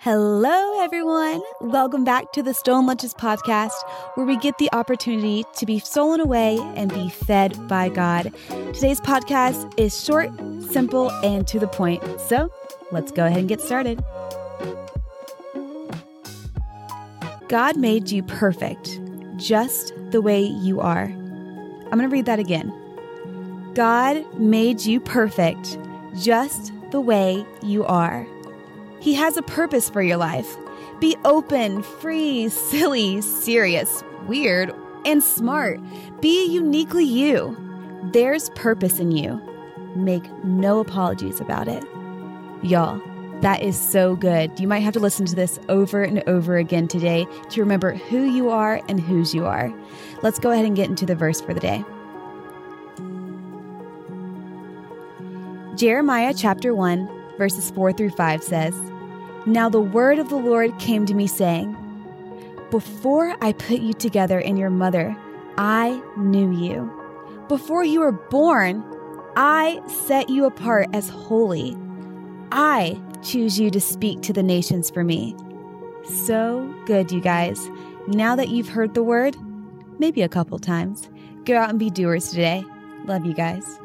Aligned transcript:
Hello, 0.00 0.80
everyone. 0.80 1.42
Welcome 1.60 2.04
back 2.04 2.30
to 2.30 2.40
the 2.40 2.54
Stolen 2.54 2.86
Lunches 2.86 3.12
podcast, 3.14 3.72
where 4.14 4.24
we 4.24 4.36
get 4.36 4.56
the 4.58 4.70
opportunity 4.72 5.44
to 5.56 5.66
be 5.66 5.80
stolen 5.80 6.20
away 6.20 6.56
and 6.76 6.94
be 6.94 7.08
fed 7.08 7.66
by 7.66 7.88
God. 7.88 8.32
Today's 8.72 9.00
podcast 9.00 9.74
is 9.76 10.04
short, 10.04 10.30
simple, 10.70 11.10
and 11.24 11.48
to 11.48 11.58
the 11.58 11.66
point. 11.66 12.00
So 12.20 12.48
let's 12.92 13.10
go 13.10 13.26
ahead 13.26 13.40
and 13.40 13.48
get 13.48 13.60
started. 13.60 14.00
God 17.48 17.76
made 17.76 18.08
you 18.08 18.22
perfect, 18.22 19.00
just 19.36 19.92
the 20.12 20.20
way 20.22 20.42
you 20.42 20.78
are. 20.78 21.06
I'm 21.06 21.98
going 21.98 22.02
to 22.02 22.08
read 22.08 22.26
that 22.26 22.38
again. 22.38 22.72
God 23.74 24.24
made 24.38 24.82
you 24.82 25.00
perfect, 25.00 25.76
just 26.20 26.70
the 26.92 27.00
way 27.00 27.44
you 27.64 27.84
are. 27.84 28.24
He 29.00 29.14
has 29.14 29.36
a 29.36 29.42
purpose 29.42 29.88
for 29.88 30.02
your 30.02 30.16
life. 30.16 30.56
Be 31.00 31.16
open, 31.24 31.82
free, 31.82 32.48
silly, 32.48 33.20
serious, 33.20 34.02
weird, 34.26 34.74
and 35.04 35.22
smart. 35.22 35.80
Be 36.20 36.46
uniquely 36.46 37.04
you. 37.04 37.56
There's 38.12 38.50
purpose 38.50 38.98
in 38.98 39.12
you. 39.12 39.40
Make 39.94 40.32
no 40.44 40.80
apologies 40.80 41.40
about 41.40 41.68
it. 41.68 41.84
Y'all, 42.62 43.00
that 43.40 43.62
is 43.62 43.78
so 43.78 44.16
good. 44.16 44.58
You 44.58 44.66
might 44.66 44.80
have 44.80 44.94
to 44.94 45.00
listen 45.00 45.24
to 45.26 45.34
this 45.36 45.60
over 45.68 46.02
and 46.02 46.22
over 46.28 46.56
again 46.56 46.88
today 46.88 47.26
to 47.50 47.60
remember 47.60 47.94
who 47.94 48.24
you 48.24 48.50
are 48.50 48.80
and 48.88 49.00
whose 49.00 49.34
you 49.34 49.46
are. 49.46 49.72
Let's 50.22 50.38
go 50.38 50.50
ahead 50.50 50.64
and 50.64 50.74
get 50.74 50.88
into 50.88 51.06
the 51.06 51.14
verse 51.14 51.40
for 51.40 51.54
the 51.54 51.60
day. 51.60 51.84
Jeremiah 55.76 56.34
chapter 56.36 56.74
1 56.74 57.17
verses 57.38 57.70
4 57.70 57.92
through 57.92 58.10
5 58.10 58.42
says, 58.42 58.74
Now 59.46 59.70
the 59.70 59.80
word 59.80 60.18
of 60.18 60.28
the 60.28 60.36
Lord 60.36 60.78
came 60.78 61.06
to 61.06 61.14
me, 61.14 61.26
saying, 61.26 61.74
Before 62.70 63.34
I 63.40 63.52
put 63.52 63.80
you 63.80 63.94
together 63.94 64.38
in 64.38 64.58
your 64.58 64.70
mother, 64.70 65.16
I 65.56 66.02
knew 66.16 66.52
you. 66.52 66.92
Before 67.48 67.82
you 67.82 68.00
were 68.00 68.12
born, 68.12 68.84
I 69.36 69.80
set 69.86 70.28
you 70.28 70.44
apart 70.44 70.88
as 70.92 71.08
holy. 71.08 71.76
I 72.52 73.00
choose 73.22 73.58
you 73.58 73.70
to 73.70 73.80
speak 73.80 74.20
to 74.22 74.32
the 74.32 74.42
nations 74.42 74.90
for 74.90 75.04
me. 75.04 75.34
So 76.04 76.74
good, 76.86 77.10
you 77.10 77.20
guys. 77.20 77.70
Now 78.06 78.36
that 78.36 78.48
you've 78.48 78.68
heard 78.68 78.94
the 78.94 79.02
word, 79.02 79.36
maybe 79.98 80.22
a 80.22 80.28
couple 80.28 80.58
times, 80.58 81.08
go 81.44 81.56
out 81.56 81.70
and 81.70 81.78
be 81.78 81.90
doers 81.90 82.30
today. 82.30 82.64
Love 83.04 83.24
you 83.24 83.34
guys. 83.34 83.78